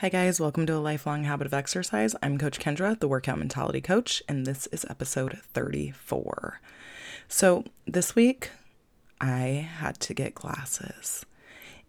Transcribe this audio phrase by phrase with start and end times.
[0.00, 0.38] Hi, guys.
[0.38, 2.14] Welcome to a lifelong habit of exercise.
[2.22, 6.60] I'm Coach Kendra, the workout mentality coach, and this is episode 34.
[7.28, 8.50] So, this week
[9.22, 11.24] I had to get glasses.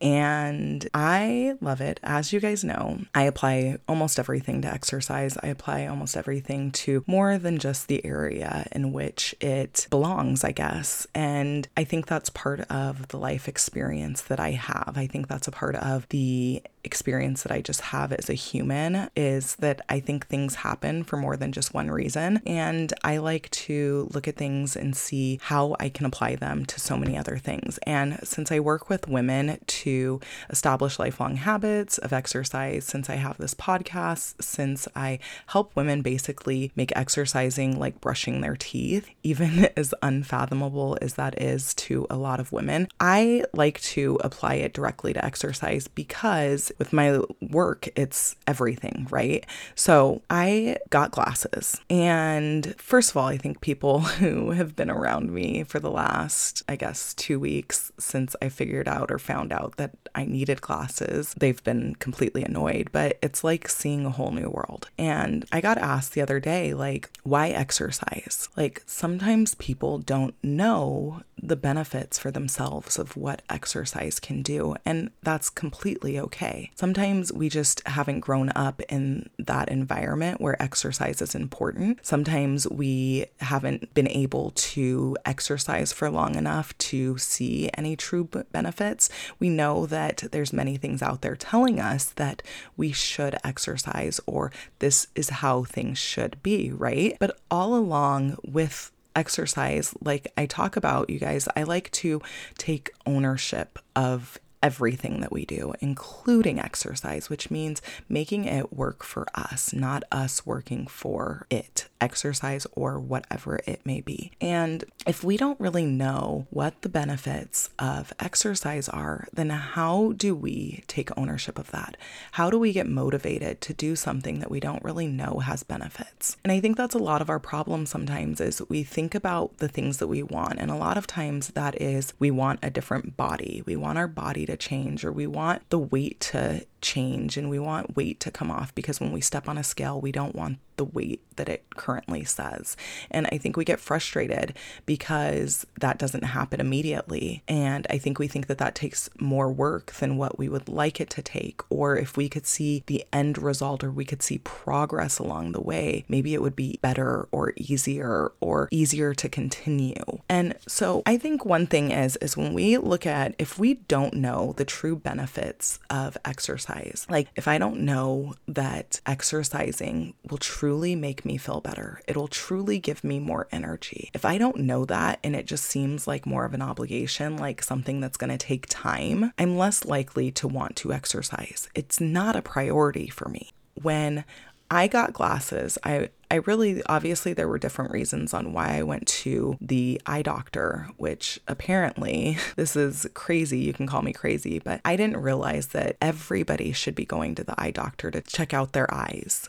[0.00, 2.00] And I love it.
[2.02, 5.36] As you guys know, I apply almost everything to exercise.
[5.42, 10.52] I apply almost everything to more than just the area in which it belongs, I
[10.52, 11.06] guess.
[11.14, 14.94] And I think that's part of the life experience that I have.
[14.96, 19.10] I think that's a part of the experience that I just have as a human
[19.16, 22.40] is that I think things happen for more than just one reason.
[22.46, 26.80] And I like to look at things and see how I can apply them to
[26.80, 27.78] so many other things.
[27.84, 33.38] And since I work with women to establish lifelong habits of exercise since I have
[33.38, 39.94] this podcast, since I help women basically make exercising like brushing their teeth, even as
[40.02, 42.88] unfathomable as that is to a lot of women.
[42.98, 49.44] I like to apply it directly to exercise because with my work, it's everything, right?
[49.74, 51.80] So I got glasses.
[51.88, 56.62] And first of all, I think people who have been around me for the last,
[56.68, 61.34] I guess, two weeks since I figured out or found out that I needed glasses.
[61.38, 64.88] They've been completely annoyed, but it's like seeing a whole new world.
[64.98, 68.48] And I got asked the other day, like, why exercise?
[68.56, 74.76] Like, sometimes people don't know the benefits for themselves of what exercise can do.
[74.84, 76.59] And that's completely okay.
[76.74, 82.04] Sometimes we just haven't grown up in that environment where exercise is important.
[82.04, 89.08] Sometimes we haven't been able to exercise for long enough to see any true benefits.
[89.38, 92.42] We know that there's many things out there telling us that
[92.76, 97.16] we should exercise or this is how things should be, right?
[97.18, 102.22] But all along with exercise, like I talk about, you guys, I like to
[102.58, 109.26] take ownership of everything that we do, including exercise, which means making it work for
[109.34, 114.32] us, not us working for it, exercise or whatever it may be.
[114.40, 120.34] And if we don't really know what the benefits of exercise are, then how do
[120.34, 121.96] we take ownership of that?
[122.32, 126.36] How do we get motivated to do something that we don't really know has benefits?
[126.44, 129.68] And I think that's a lot of our problem sometimes is we think about the
[129.68, 133.16] things that we want and a lot of times that is we want a different
[133.16, 133.62] body.
[133.66, 137.58] We want our body to change or we want the weight to change and we
[137.58, 140.58] want weight to come off because when we step on a scale, we don't want
[140.80, 142.74] the weight that it currently says.
[143.10, 144.54] And I think we get frustrated
[144.86, 147.42] because that doesn't happen immediately.
[147.46, 150.98] And I think we think that that takes more work than what we would like
[151.02, 151.60] it to take.
[151.68, 155.60] Or if we could see the end result or we could see progress along the
[155.60, 159.94] way, maybe it would be better or easier or easier to continue.
[160.30, 164.14] And so I think one thing is is when we look at if we don't
[164.14, 170.69] know the true benefits of exercise, like if I don't know that exercising will truly
[170.70, 172.00] truly make me feel better.
[172.06, 174.08] It'll truly give me more energy.
[174.14, 177.60] If I don't know that and it just seems like more of an obligation, like
[177.60, 181.68] something that's going to take time, I'm less likely to want to exercise.
[181.74, 183.50] It's not a priority for me.
[183.82, 184.24] When
[184.70, 189.08] I got glasses, I I really obviously there were different reasons on why I went
[189.08, 193.58] to the eye doctor, which apparently this is crazy.
[193.58, 197.42] You can call me crazy, but I didn't realize that everybody should be going to
[197.42, 199.48] the eye doctor to check out their eyes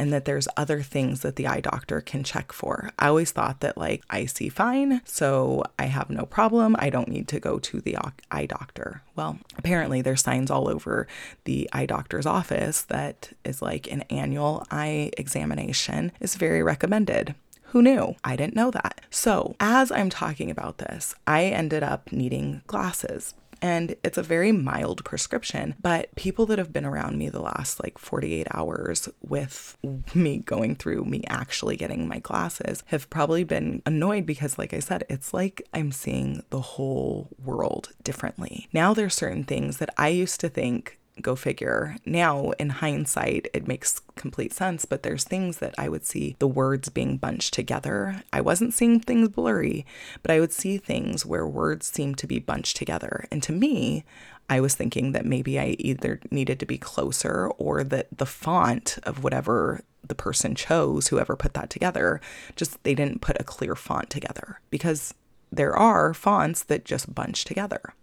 [0.00, 2.88] and that there's other things that the eye doctor can check for.
[2.98, 6.74] I always thought that, like, I see fine, so I have no problem.
[6.78, 7.98] I don't need to go to the
[8.30, 9.02] eye doctor.
[9.14, 11.06] Well, apparently, there's signs all over
[11.44, 17.34] the eye doctor's office that is like an annual eye examination is very recommended.
[17.64, 18.16] Who knew?
[18.24, 19.02] I didn't know that.
[19.10, 24.52] So, as I'm talking about this, I ended up needing glasses and it's a very
[24.52, 25.74] mild prescription.
[25.80, 29.76] But people that have been around me the last like 48 hours with
[30.14, 34.80] me going through me actually getting my glasses have probably been annoyed because, like I
[34.80, 38.68] said, it's like I'm seeing the whole world differently.
[38.72, 41.96] Now, there's certain things that I used to think go figure.
[42.04, 46.48] Now, in hindsight, it makes complete sense, but there's things that I would see the
[46.48, 48.22] words being bunched together.
[48.32, 49.86] I wasn't seeing things blurry,
[50.22, 53.26] but I would see things where words seemed to be bunched together.
[53.30, 54.04] And to me,
[54.48, 58.98] I was thinking that maybe I either needed to be closer or that the font
[59.04, 62.20] of whatever the person chose, whoever put that together,
[62.56, 65.14] just they didn't put a clear font together because
[65.52, 67.94] there are fonts that just bunch together.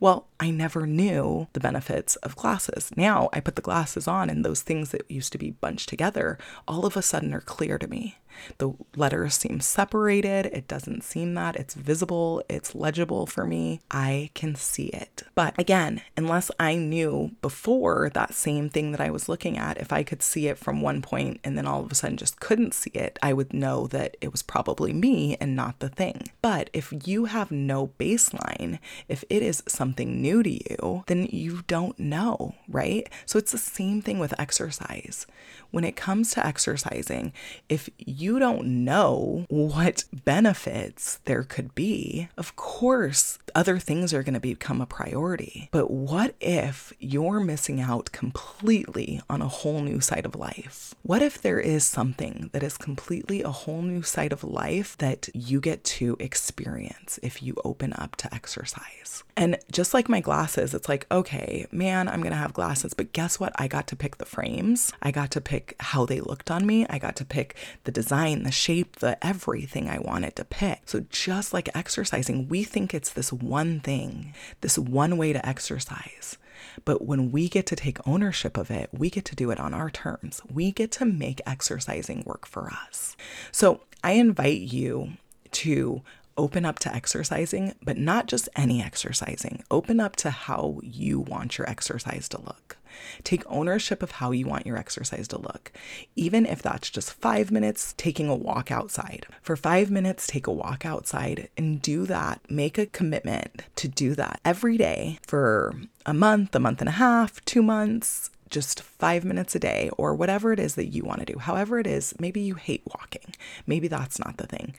[0.00, 2.90] Well, I never knew the benefits of glasses.
[2.96, 6.38] Now I put the glasses on, and those things that used to be bunched together
[6.66, 8.16] all of a sudden are clear to me.
[8.58, 10.46] The letters seem separated.
[10.46, 11.56] It doesn't seem that.
[11.56, 12.42] It's visible.
[12.48, 13.80] It's legible for me.
[13.90, 15.22] I can see it.
[15.34, 19.92] But again, unless I knew before that same thing that I was looking at, if
[19.92, 22.74] I could see it from one point and then all of a sudden just couldn't
[22.74, 26.28] see it, I would know that it was probably me and not the thing.
[26.42, 28.78] But if you have no baseline,
[29.08, 33.08] if it is something new to you, then you don't know, right?
[33.26, 35.26] So it's the same thing with exercise.
[35.70, 37.32] When it comes to exercising,
[37.68, 44.34] if you don't know what benefits there could be, of course, other things are going
[44.34, 45.68] to become a priority.
[45.70, 50.94] But what if you're missing out completely on a whole new side of life?
[51.02, 55.28] What if there is something that is completely a whole new side of life that
[55.34, 59.22] you get to experience if you open up to exercise?
[59.36, 63.12] And just like my glasses, it's like, okay, man, I'm going to have glasses, but
[63.12, 63.52] guess what?
[63.56, 64.92] I got to pick the frames.
[65.02, 66.86] I got to pick how they looked on me.
[66.88, 70.82] I got to pick the design, the shape, the everything I wanted to pick.
[70.86, 76.36] So, just like exercising, we think it's this one thing, this one way to exercise.
[76.84, 79.74] But when we get to take ownership of it, we get to do it on
[79.74, 80.40] our terms.
[80.50, 83.16] We get to make exercising work for us.
[83.52, 85.14] So, I invite you
[85.52, 86.02] to
[86.36, 89.62] open up to exercising, but not just any exercising.
[89.70, 92.76] Open up to how you want your exercise to look.
[93.22, 95.72] Take ownership of how you want your exercise to look,
[96.16, 99.26] even if that's just five minutes taking a walk outside.
[99.42, 102.40] For five minutes, take a walk outside and do that.
[102.48, 105.74] Make a commitment to do that every day for
[106.06, 110.14] a month, a month and a half, two months, just five minutes a day, or
[110.14, 111.38] whatever it is that you want to do.
[111.38, 113.34] However, it is, maybe you hate walking.
[113.66, 114.74] Maybe that's not the thing.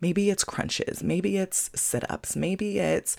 [0.00, 3.16] Maybe it's crunches, maybe it's sit ups, maybe it's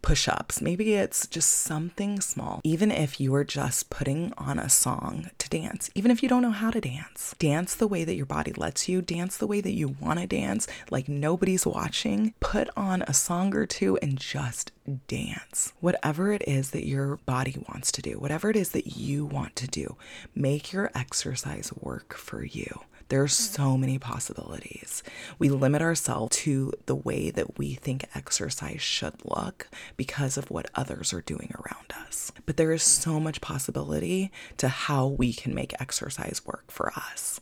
[0.00, 2.60] push ups, maybe it's just something small.
[2.64, 6.42] Even if you are just putting on a song to dance, even if you don't
[6.42, 9.60] know how to dance, dance the way that your body lets you, dance the way
[9.60, 12.34] that you want to dance, like nobody's watching.
[12.40, 14.72] Put on a song or two and just
[15.06, 15.72] dance.
[15.80, 19.56] Whatever it is that your body wants to do, whatever it is that you want
[19.56, 19.96] to do,
[20.34, 22.80] make your exercise work for you.
[23.12, 23.30] There are mm.
[23.30, 25.02] so many possibilities.
[25.38, 30.70] We limit ourselves to the way that we think exercise should look because of what
[30.74, 32.32] others are doing around us.
[32.46, 37.40] But there is so much possibility to how we can make exercise work for us.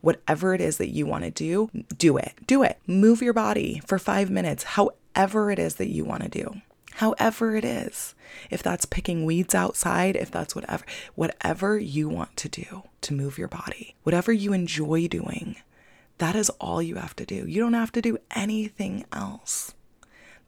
[0.00, 2.32] Whatever it is that you want to do, do it.
[2.46, 2.78] Do it.
[2.86, 6.62] Move your body for five minutes, however it is that you want to do
[7.00, 8.14] however it is.
[8.50, 10.84] If that's picking weeds outside, if that's whatever,
[11.14, 15.56] whatever you want to do to move your body, whatever you enjoy doing,
[16.18, 17.46] that is all you have to do.
[17.46, 19.74] You don't have to do anything else.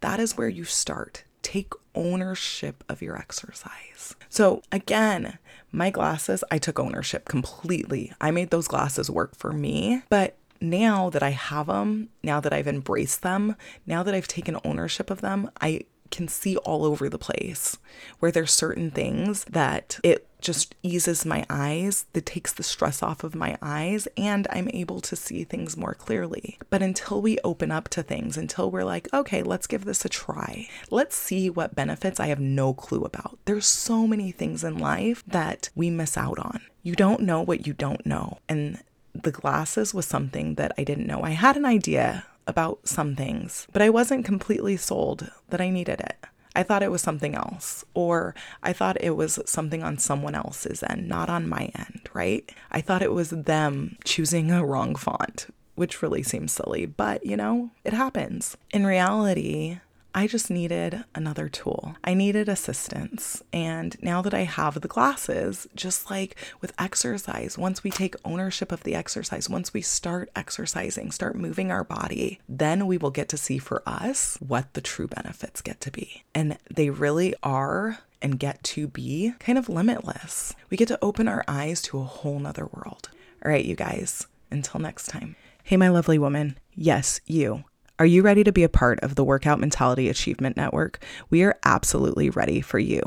[0.02, 1.24] That is where you start.
[1.40, 4.14] Take ownership of your exercise.
[4.28, 5.38] So, again,
[5.70, 8.12] my glasses, I took ownership completely.
[8.20, 12.52] I made those glasses work for me, but now that I have them, now that
[12.52, 13.56] I've embraced them,
[13.86, 17.78] now that I've taken ownership of them, I can see all over the place
[18.18, 23.24] where there's certain things that it just eases my eyes, that takes the stress off
[23.24, 26.58] of my eyes, and I'm able to see things more clearly.
[26.68, 30.08] But until we open up to things, until we're like, okay, let's give this a
[30.08, 33.38] try, let's see what benefits I have no clue about.
[33.44, 36.60] There's so many things in life that we miss out on.
[36.82, 38.38] You don't know what you don't know.
[38.48, 38.82] And
[39.14, 41.22] the glasses was something that I didn't know.
[41.22, 46.00] I had an idea about some things, but I wasn't completely sold that I needed
[46.00, 46.16] it.
[46.54, 50.82] I thought it was something else, or I thought it was something on someone else's
[50.82, 52.50] end, not on my end, right?
[52.70, 57.36] I thought it was them choosing a wrong font, which really seems silly, but you
[57.36, 58.56] know, it happens.
[58.70, 59.78] In reality,
[60.14, 61.96] I just needed another tool.
[62.04, 63.42] I needed assistance.
[63.52, 68.72] And now that I have the glasses, just like with exercise, once we take ownership
[68.72, 73.28] of the exercise, once we start exercising, start moving our body, then we will get
[73.30, 76.24] to see for us what the true benefits get to be.
[76.34, 80.54] And they really are and get to be kind of limitless.
[80.68, 83.08] We get to open our eyes to a whole nother world.
[83.44, 85.36] All right, you guys, until next time.
[85.64, 86.58] Hey, my lovely woman.
[86.74, 87.64] Yes, you.
[88.02, 90.98] Are you ready to be a part of the Workout Mentality Achievement Network?
[91.30, 93.00] We are absolutely ready for you.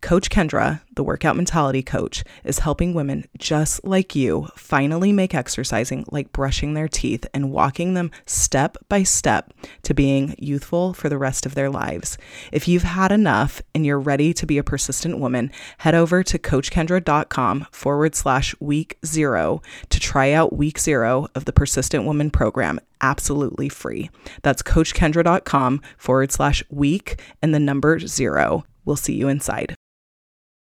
[0.00, 6.04] Coach Kendra, the Workout Mentality Coach, is helping women just like you finally make exercising
[6.10, 9.52] like brushing their teeth and walking them step by step
[9.84, 12.18] to being youthful for the rest of their lives.
[12.50, 16.38] If you've had enough and you're ready to be a persistent woman, head over to
[16.40, 22.80] CoachKendra.com forward slash week zero to try out week zero of the Persistent Woman program
[23.00, 24.10] absolutely free.
[24.42, 29.74] That's coachkendra.com forward slash week and the number zero We'll see you inside.